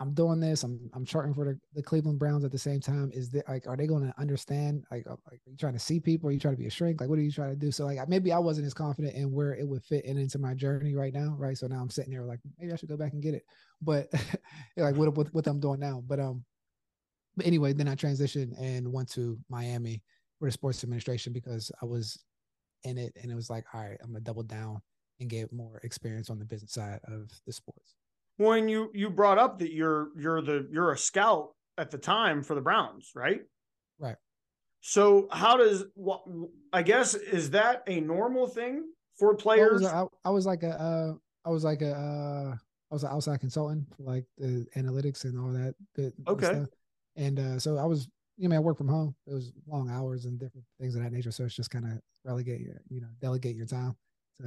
[0.00, 0.64] i'm doing this.
[0.64, 3.10] I'm i'm charting for the, the cleveland browns at the same time.
[3.12, 4.84] Is that like are they going to understand?
[4.90, 6.28] Like, uh, like are you trying to see people?
[6.28, 7.00] Are you trying to be a shrink?
[7.00, 7.70] Like what are you trying to do?
[7.70, 10.54] So like maybe i wasn't as confident in where it would fit in into my
[10.54, 11.56] journey right now right?
[11.56, 13.44] So now i'm sitting there like maybe i should go back and get it.
[13.82, 14.08] But
[14.76, 16.02] like what, what what i'm doing now.
[16.06, 16.44] But um
[17.36, 20.02] but anyway, then I transitioned and went to Miami
[20.38, 22.22] for the sports administration because I was
[22.84, 24.80] in it and it was like, all right, I'm gonna double down
[25.20, 27.94] and get more experience on the business side of the sports.
[28.36, 32.42] When you you brought up that you're you're the you're a scout at the time
[32.42, 33.42] for the Browns, right?
[33.98, 34.16] Right.
[34.80, 36.22] So how does what
[36.72, 38.84] I guess is that a normal thing
[39.18, 39.84] for players?
[39.84, 41.12] I was, I, I was like a uh,
[41.44, 42.54] I was like a uh,
[42.90, 45.74] I was an outside consultant for like the analytics and all that.
[45.94, 46.46] Good okay.
[46.46, 46.68] Stuff.
[47.16, 49.14] And uh, so I was, you know, I work from home.
[49.26, 51.30] It was long hours and different things of that nature.
[51.30, 51.92] So it's just kind of
[52.24, 53.96] relegate your, you know, delegate your time.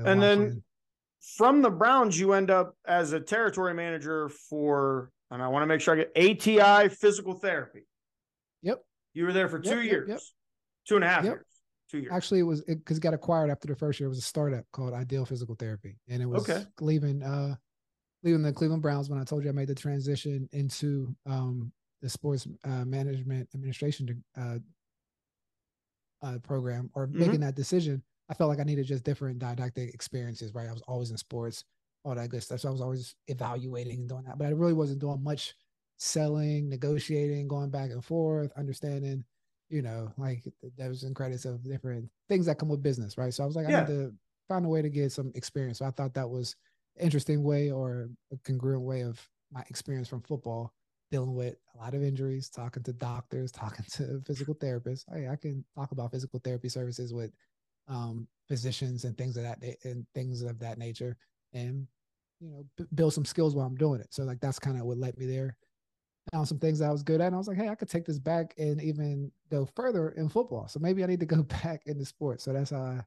[0.06, 0.64] and then
[1.38, 5.68] from the Browns, you end up as a territory manager for, and I want to
[5.68, 7.88] make sure I get ATI physical therapy.
[8.62, 8.84] Yep.
[9.14, 10.22] You were there for two yep, years, yep, yep.
[10.88, 11.46] two and a half years.
[11.90, 12.12] Two years.
[12.12, 14.08] Actually, it was because it, it, got acquired after the first year.
[14.08, 16.66] It was a startup called Ideal Physical Therapy, and it was okay.
[16.80, 17.56] leaving uh
[18.24, 21.72] leaving the Cleveland Browns when I told you I made the transition into um
[22.04, 24.58] the sports uh, management administration uh,
[26.22, 27.20] uh, program or mm-hmm.
[27.20, 30.54] making that decision, I felt like I needed just different didactic experiences.
[30.54, 31.64] Right, I was always in sports,
[32.04, 32.60] all that good stuff.
[32.60, 35.56] So I was always evaluating and doing that, but I really wasn't doing much
[35.98, 39.24] selling, negotiating, going back and forth, understanding.
[39.70, 43.34] You know, like the debits and credits of different things that come with business, right?
[43.34, 43.78] So I was like, yeah.
[43.78, 44.14] I need to
[44.48, 45.80] find a way to get some experience.
[45.80, 46.56] So I thought that was
[47.00, 50.74] interesting way or a congruent way of my experience from football
[51.14, 55.06] dealing with a lot of injuries, talking to doctors, talking to physical therapists.
[55.14, 57.32] Hey, I can talk about physical therapy services with
[57.88, 61.16] um, physicians and things of that and things of that nature,
[61.54, 61.88] and
[62.40, 64.08] you know, b- build some skills while I'm doing it.
[64.12, 65.56] So like that's kind of what led me there.
[66.32, 67.28] found some things I was good at.
[67.28, 70.30] And I was like, hey, I could take this back and even go further in
[70.30, 70.68] football.
[70.68, 72.44] So maybe I need to go back into sports.
[72.44, 73.02] So that's how I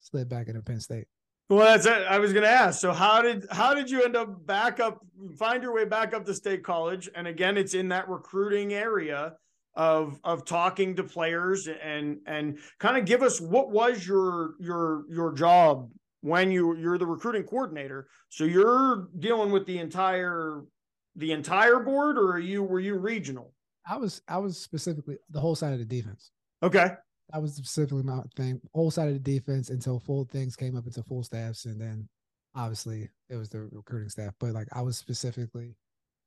[0.00, 1.06] slid back into Penn State.
[1.48, 2.04] Well, that's it.
[2.08, 2.80] I was going to ask.
[2.80, 5.00] So how did how did you end up back up,
[5.38, 7.08] find your way back up to State College?
[7.14, 9.34] And again, it's in that recruiting area
[9.74, 15.04] of of talking to players and and kind of give us what was your your
[15.08, 18.08] your job when you you're the recruiting coordinator.
[18.28, 20.64] So you're dealing with the entire
[21.16, 23.54] the entire board, or are you were you regional?
[23.86, 26.30] I was I was specifically the whole side of the defense.
[26.62, 26.90] Okay
[27.30, 28.60] that was specifically my thing.
[28.74, 32.08] Whole side of the defense until full things came up into full staffs, and then
[32.54, 34.34] obviously it was the recruiting staff.
[34.40, 35.76] But like I was specifically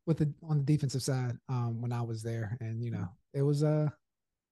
[0.06, 3.42] with the on the defensive side um, when I was there, and you know it
[3.42, 3.90] was uh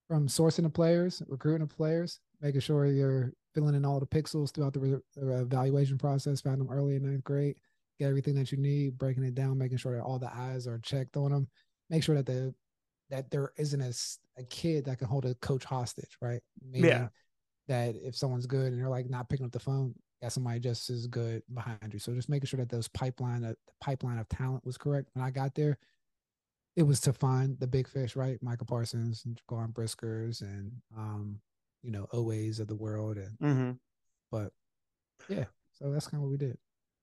[0.07, 4.51] from sourcing the players, recruiting the players, making sure you're filling in all the pixels
[4.51, 6.41] throughout the re- evaluation process.
[6.41, 7.57] Found them early in ninth grade,
[7.99, 10.79] get everything that you need, breaking it down, making sure that all the eyes are
[10.79, 11.47] checked on them,
[11.91, 12.53] make sure that the
[13.09, 13.93] that there isn't a,
[14.39, 16.41] a kid that can hold a coach hostage, right?
[16.61, 17.07] Meaning yeah.
[17.67, 20.89] That if someone's good and they're like not picking up the phone, got somebody just
[20.89, 21.99] as good behind you.
[21.99, 25.09] So just making sure that those pipeline, uh, the pipeline of talent was correct.
[25.13, 25.77] When I got there,
[26.75, 28.41] it was to find the big fish, right?
[28.41, 31.39] Micah Parsons and Jaquan Briskers and um,
[31.83, 33.17] you know, OAs of the world.
[33.17, 33.71] And mm-hmm.
[34.31, 34.51] but
[35.27, 36.57] yeah, so that's kind of what we did.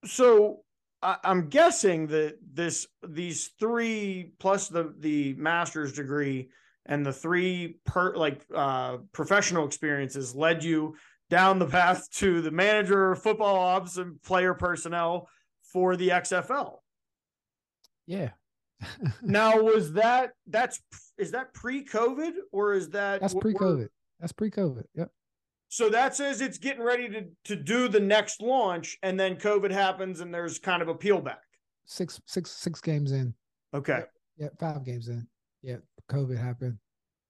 [0.05, 0.62] So
[1.03, 6.49] I, am guessing that this these three plus the the master's degree
[6.87, 10.97] and the three per like uh, professional experiences led you
[11.29, 15.29] down the path to the manager, football ops, and player personnel
[15.63, 16.79] for the XFL.
[18.07, 18.31] Yeah.
[19.23, 20.81] now was that that's
[21.17, 23.89] is that pre-COVID or is that that's pre-COVID?
[24.21, 24.85] That's pre-COVID.
[24.95, 25.11] Yep.
[25.69, 29.71] So that says it's getting ready to to do the next launch, and then COVID
[29.71, 31.43] happens, and there's kind of a peel back.
[31.87, 33.35] Six six six games in.
[33.75, 34.03] Okay.
[34.37, 35.27] Yeah, five games in.
[35.63, 35.77] Yeah,
[36.11, 36.79] COVID happened.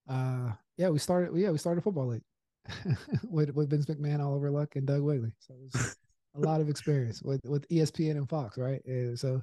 [0.08, 1.30] Uh, yeah, we started.
[1.34, 2.22] Yeah, we started football league
[3.30, 5.32] with with Vince McMahon, Oliver Luck, and Doug Whaley.
[5.38, 5.96] So it was
[6.36, 8.82] a lot of experience with with ESPN and Fox, right?
[8.86, 9.42] Uh, so.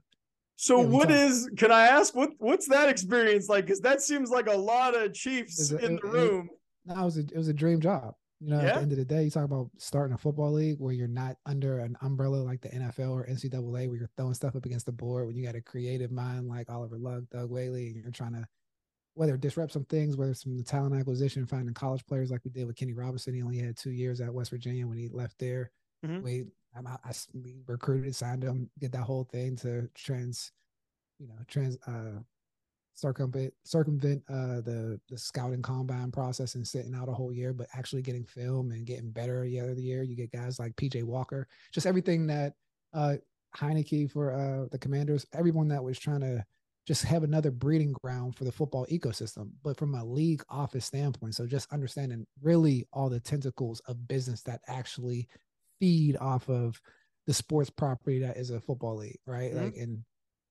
[0.56, 1.50] So yeah, what is?
[1.58, 3.66] Can I ask what what's that experience like?
[3.66, 6.48] Because that seems like a lot of Chiefs a, in the room.
[6.86, 8.14] It, no, it was a it was a dream job.
[8.44, 8.68] You know, yeah.
[8.68, 11.08] at the end of the day, you talk about starting a football league where you're
[11.08, 14.86] not under an umbrella like the NFL or NCAA, where you're throwing stuff up against
[14.86, 15.28] the board.
[15.28, 18.46] When you got a creative mind like Oliver Luck, Doug Whaley, and you're trying to
[19.16, 22.52] whether disrupt some things, whether it's from the talent acquisition, finding college players like we
[22.52, 23.34] did with Kenny Robinson.
[23.34, 25.72] He only had two years at West Virginia when he left there.
[26.06, 26.22] Mm-hmm.
[26.24, 26.44] We,
[26.76, 30.52] I, I, we recruited, signed him, get that whole thing to trans,
[31.20, 32.20] you know, trans, uh,
[32.96, 37.68] circumvent circumvent uh the the scouting combine process and sitting out a whole year, but
[37.74, 40.04] actually getting film and getting better year other year.
[40.04, 42.54] You get guys like PJ Walker, just everything that
[42.94, 43.16] uh
[43.56, 46.46] Heinicke for uh the commanders, everyone that was trying to
[46.86, 51.34] just have another breeding ground for the football ecosystem, but from a league office standpoint.
[51.34, 55.30] So just understanding really all the tentacles of business that actually
[55.80, 56.80] feed off of
[57.26, 59.54] the sports property that is a football league, right?
[59.54, 59.64] Mm-hmm.
[59.64, 60.04] Like, and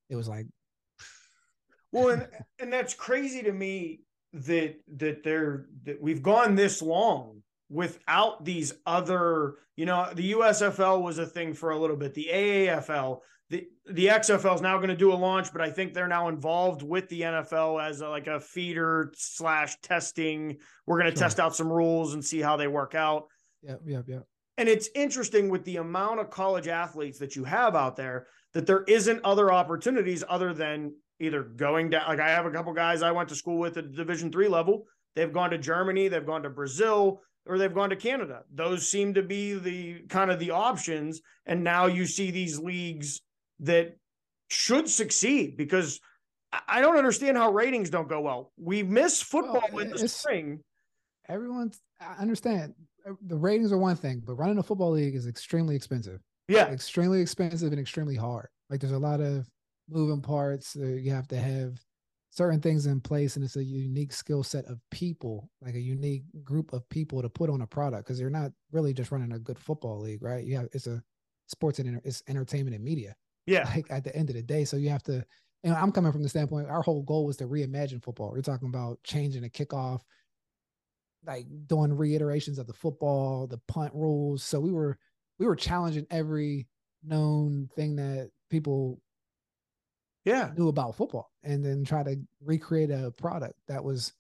[0.09, 0.47] it was like
[1.93, 2.29] well, and,
[2.59, 4.01] and that's crazy to me
[4.33, 11.03] that that they're that we've gone this long without these other, you know, the USFL
[11.03, 14.89] was a thing for a little bit, the AAFL, the the XFL is now going
[14.89, 18.09] to do a launch, but I think they're now involved with the NFL as a,
[18.09, 20.59] like a feeder slash testing.
[20.87, 21.25] We're going to sure.
[21.25, 23.25] test out some rules and see how they work out.
[23.63, 24.21] Yeah, yeah, yeah.
[24.57, 28.67] And it's interesting with the amount of college athletes that you have out there that
[28.67, 33.03] there isn't other opportunities other than either going down like i have a couple guys
[33.03, 34.87] i went to school with at division three level.
[35.15, 38.43] They've gone to germany they've gone to brazil or they've gone to canada.
[38.55, 41.21] Those seem to be the kind of the options.
[41.47, 43.21] And now you see these leagues
[43.61, 43.97] that
[44.49, 46.01] should succeed because
[46.69, 48.53] i don't understand how ratings don't go well.
[48.57, 50.61] We miss football well, in the spring.
[51.29, 52.75] Everyone's i understand
[53.09, 56.21] uh, the ratings are one thing but running a football league is extremely expensive.
[56.49, 56.67] Yeah.
[56.67, 58.49] Extremely expensive and extremely hard.
[58.69, 59.47] Like there's a lot of
[59.93, 60.75] moving parts.
[60.77, 61.79] You have to have
[62.31, 66.25] certain things in place, and it's a unique skill set of people, like a unique
[66.43, 69.39] group of people to put on a product because you're not really just running a
[69.39, 70.45] good football league, right?
[70.45, 71.03] You have it's a
[71.47, 73.15] sports and it's entertainment and media.
[73.47, 73.71] Yeah.
[73.75, 75.25] Like at the end of the day, so you have to.
[75.65, 78.33] And I'm coming from the standpoint, our whole goal was to reimagine football.
[78.33, 80.01] We're talking about changing the kickoff,
[81.25, 84.43] like doing reiterations of the football, the punt rules.
[84.43, 84.99] So we were
[85.39, 86.67] we were challenging every
[87.05, 89.01] known thing that people
[90.25, 94.13] yeah knew about football and then try to recreate a product that was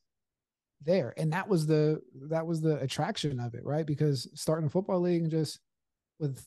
[0.85, 4.71] there and that was the that was the attraction of it right because starting a
[4.71, 5.61] football league and just
[6.19, 6.45] with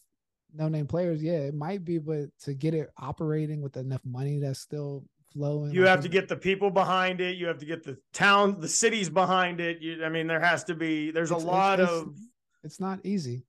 [0.54, 4.40] no name players yeah it might be but to get it operating with enough money
[4.40, 5.04] that's still
[5.36, 5.72] flowing.
[5.72, 7.38] You have to get the people behind it.
[7.38, 9.82] You have to get the town, the cities behind it.
[9.82, 11.12] You, I mean, there has to be.
[11.12, 12.16] There's a lot it's, of.
[12.64, 13.46] It's not easy.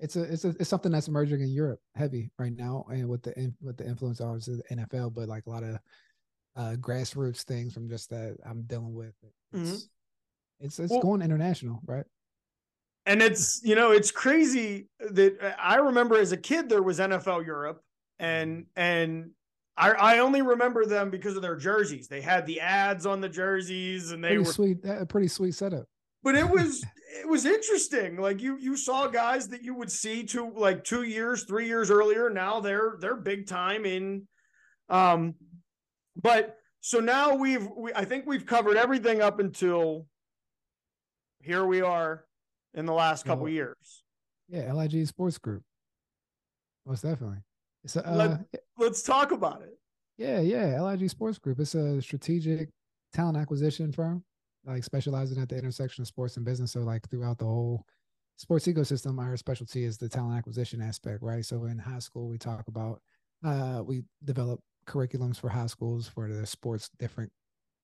[0.00, 3.22] It's a it's a it's something that's emerging in Europe heavy right now, and with
[3.22, 5.78] the with the influence of the NFL, but like a lot of
[6.56, 9.14] uh grassroots things from just that I'm dealing with.
[9.52, 9.76] It's mm-hmm.
[10.60, 12.04] it's, it's well, going international, right?
[13.06, 17.44] And it's you know it's crazy that I remember as a kid there was NFL
[17.44, 17.82] Europe
[18.18, 19.30] and and
[19.76, 22.08] I, I only remember them because of their jerseys.
[22.08, 24.78] They had the ads on the jerseys, and they pretty were sweet.
[24.84, 25.86] A pretty sweet setup.
[26.22, 26.84] But it was
[27.20, 28.16] it was interesting.
[28.16, 31.90] Like you you saw guys that you would see two like two years, three years
[31.90, 32.30] earlier.
[32.30, 34.26] Now they're they're big time in.
[34.88, 35.34] Um,
[36.20, 40.06] but so now we've we, I think we've covered everything up until
[41.40, 42.24] here we are
[42.74, 44.02] in the last couple well, years.
[44.48, 45.62] Yeah, LIG Sports Group.
[46.86, 47.38] Most definitely.
[47.86, 48.38] So uh,
[48.78, 49.78] Let, us talk about it.
[50.16, 50.80] Yeah, yeah.
[50.82, 51.60] LIG Sports Group.
[51.60, 52.70] It's a strategic
[53.12, 54.24] talent acquisition firm,
[54.64, 56.72] like specializing at the intersection of sports and business.
[56.72, 57.84] So, like throughout the whole
[58.36, 61.44] sports ecosystem, our specialty is the talent acquisition aspect, right?
[61.44, 63.00] So, in high school, we talk about
[63.44, 67.30] uh, we develop curriculums for high schools for the sports different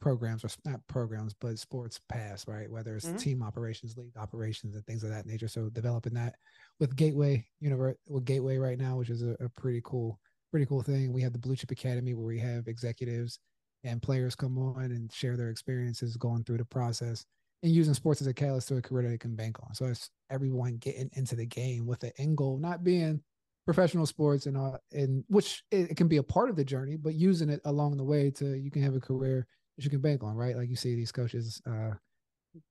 [0.01, 3.17] programs or not programs but sports paths right whether it's mm-hmm.
[3.17, 6.35] team operations league operations and things of that nature so developing that
[6.79, 10.19] with gateway universe with gateway right now which is a, a pretty cool
[10.51, 13.39] pretty cool thing we have the blue chip academy where we have executives
[13.85, 17.25] and players come on and share their experiences going through the process
[17.63, 19.87] and using sports as a catalyst to a career that they can bank on so
[19.87, 23.21] it's everyone getting into the game with the end goal not being
[23.65, 26.97] professional sports and uh, and which it, it, can be a part of the journey,
[26.97, 30.01] but using it along the way to you can have a career that you can
[30.01, 30.57] bank on, right?
[30.57, 31.93] Like you see these coaches, uh,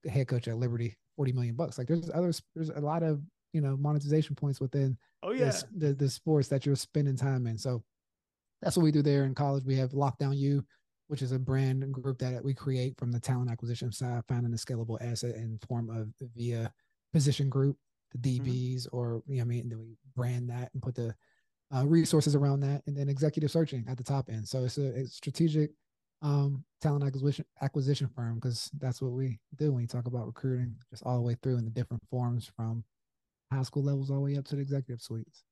[0.08, 1.78] head coach at Liberty, forty million bucks.
[1.78, 3.20] Like there's others, there's a lot of
[3.52, 4.96] you know monetization points within.
[5.22, 7.58] Oh yeah, this, the the sports that you're spending time in.
[7.58, 7.82] So
[8.62, 9.64] that's what we do there in college.
[9.64, 10.64] We have Lockdown U,
[11.08, 14.56] which is a brand group that we create from the talent acquisition side, finding a
[14.56, 16.72] scalable asset in form of via
[17.12, 17.76] position group,
[18.14, 18.96] the DBs, mm-hmm.
[18.96, 21.14] or you know, I mean, and then we brand that and put the
[21.74, 24.48] uh, resources around that, and then executive searching at the top end.
[24.48, 25.70] So it's a, a strategic
[26.22, 30.74] um, talent acquisition acquisition firm because that's what we do when you talk about recruiting,
[30.90, 32.84] just all the way through in the different forms from
[33.52, 35.44] high school levels all the way up to the executive suites.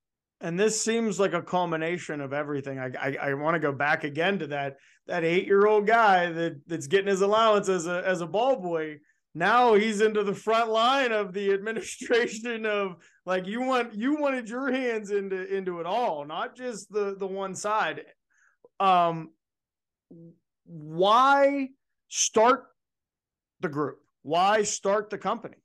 [0.42, 2.78] And this seems like a culmination of everything.
[2.78, 4.76] I I, I want to go back again to that
[5.06, 8.56] that eight year old guy that that's getting his allowance as a as a ball
[8.56, 8.98] boy.
[9.34, 14.48] Now he's into the front line of the administration of like you want you wanted
[14.48, 18.02] your hands into into it all, not just the the one side.
[18.80, 19.30] Um,
[20.64, 21.68] why
[22.08, 22.64] start
[23.60, 23.98] the group?
[24.22, 25.56] Why start the company?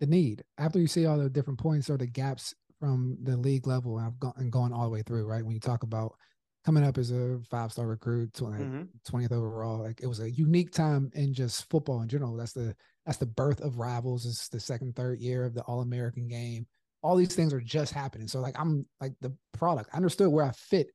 [0.00, 0.42] The need.
[0.58, 4.18] After you see all the different points or the gaps from the league level, I've
[4.18, 5.44] gone and gone all the way through, right?
[5.44, 6.16] When you talk about
[6.64, 9.16] coming up as a five star recruit, 20th, mm-hmm.
[9.16, 12.36] 20th overall, like it was a unique time in just football in general.
[12.36, 12.74] That's the
[13.06, 14.26] that's the birth of rivals.
[14.26, 16.66] It's the second, third year of the All American game.
[17.04, 18.26] All these things are just happening.
[18.26, 19.90] So like I'm like the product.
[19.92, 20.88] I understood where I fit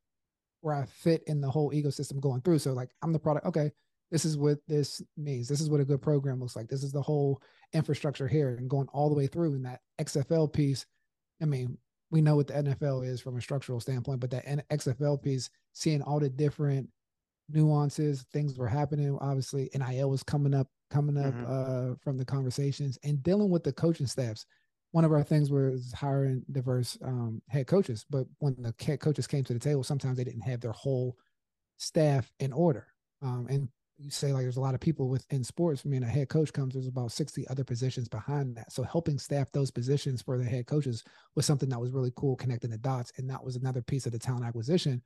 [0.60, 2.60] where I fit in the whole ecosystem going through.
[2.60, 3.45] So like I'm the product.
[3.45, 3.71] Okay,
[4.12, 5.47] this is what this means.
[5.47, 6.67] This is what a good program looks like.
[6.67, 10.52] This is the whole infrastructure here and going all the way through in that XFL
[10.52, 10.86] piece.
[11.41, 11.78] I mean,
[12.10, 16.02] we know what the NFL is from a structural standpoint, but that XFL piece, seeing
[16.02, 16.88] all the different
[17.50, 19.17] nuances, things were happening.
[19.19, 21.91] Obviously, NIL was coming up, coming up mm-hmm.
[21.91, 24.45] uh, from the conversations and dealing with the coaching staffs
[24.91, 28.06] one of our things was hiring diverse um, head coaches.
[28.10, 31.17] But when the head coaches came to the table, sometimes they didn't have their whole
[31.78, 32.88] staff in order.
[33.21, 33.69] Um, and
[34.00, 35.84] you say like there's a lot of people within sports.
[35.86, 38.72] I mean, a head coach comes, there's about 60 other positions behind that.
[38.72, 41.04] So helping staff those positions for the head coaches
[41.36, 43.12] was something that was really cool, connecting the dots.
[43.18, 45.02] And that was another piece of the talent acquisition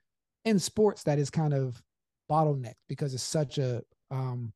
[0.46, 1.82] in sports that is kind of
[2.30, 4.54] bottlenecked because it's such a um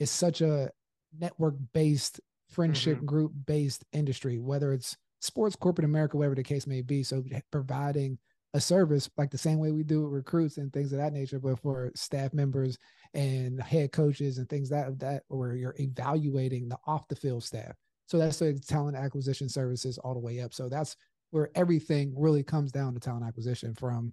[0.00, 0.70] it's such a
[1.18, 3.06] network based friendship mm-hmm.
[3.06, 7.02] group based industry, whether it's sports, corporate America, whatever the case may be.
[7.02, 8.18] So providing
[8.54, 11.38] a service like the same way we do with recruits and things of that nature,
[11.38, 12.78] but for staff members
[13.14, 17.74] and head coaches and things that that where you're evaluating the off the field staff.
[18.06, 20.52] So that's the talent acquisition services all the way up.
[20.52, 20.96] So that's
[21.30, 24.12] where everything really comes down to talent acquisition from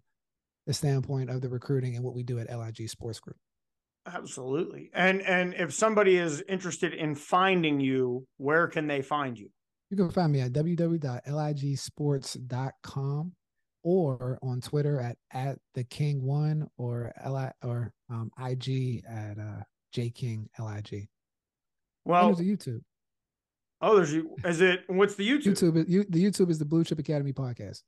[0.65, 3.37] the standpoint of the recruiting and what we do at LIG Sports Group.
[4.05, 4.89] Absolutely.
[4.93, 9.49] And and if somebody is interested in finding you, where can they find you?
[9.89, 13.31] You can find me at www.ligsports.com
[13.89, 19.63] or on Twitter at at the King One or Li or um, IG at uh,
[19.91, 21.07] J King Lig.
[22.05, 22.81] Well, there's a YouTube.
[23.81, 24.35] Oh, there's you.
[24.43, 24.83] Is it?
[24.87, 25.53] What's the YouTube?
[25.53, 25.89] YouTube.
[25.89, 27.81] You, the YouTube is the Blue Chip Academy podcast.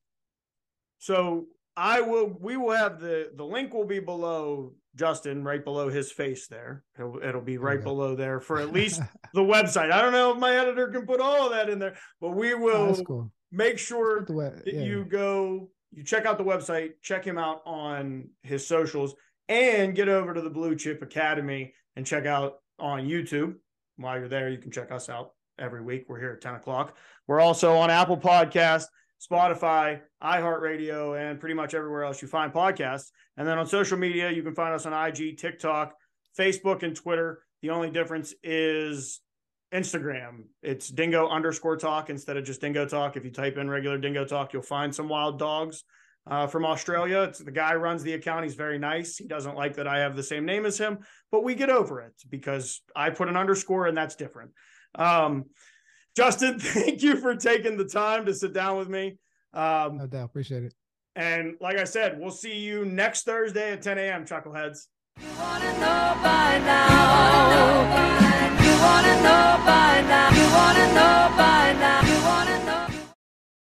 [1.00, 2.36] So I will.
[2.40, 6.48] We will have the the link will be below Justin, right below his face.
[6.48, 9.02] There, it'll, it'll be right below there for at least
[9.34, 9.92] the website.
[9.92, 12.54] I don't know if my editor can put all of that in there, but we
[12.54, 13.32] oh, will oh, cool.
[13.52, 14.82] make sure that yeah.
[14.82, 19.16] you go, you check out the website, check him out on his socials,
[19.50, 23.56] and get over to the Blue Chip Academy and check out on YouTube.
[23.98, 26.06] While you're there, you can check us out every week.
[26.08, 26.96] We're here at 10 o'clock.
[27.28, 28.86] We're also on Apple Podcast,
[29.22, 33.12] Spotify, iHeartRadio, and pretty much everywhere else you find podcasts.
[33.38, 35.94] And then on social media, you can find us on IG, TikTok,
[36.38, 37.44] Facebook, and Twitter.
[37.62, 39.20] The only difference is
[39.74, 40.44] Instagram.
[40.62, 43.16] It's dingo underscore talk instead of just dingo talk.
[43.16, 45.84] If you type in regular dingo talk, you'll find some wild dogs
[46.28, 47.22] uh, from Australia.
[47.24, 48.44] It's the guy runs the account.
[48.44, 49.18] He's very nice.
[49.18, 51.00] He doesn't like that I have the same name as him,
[51.32, 54.52] but we get over it because I put an underscore and that's different.
[54.96, 55.46] Um,
[56.16, 59.18] Justin, thank you for taking the time to sit down with me.
[59.54, 60.26] Um, no doubt.
[60.26, 60.74] Appreciate it.
[61.16, 64.26] And like I said, we'll see you next Thursday at 10 a.m.
[64.26, 64.88] Chuckleheads.
[68.82, 70.32] You wanna know by now.
[70.34, 72.02] You wanna know by now.
[72.02, 72.21] You wanna know by now.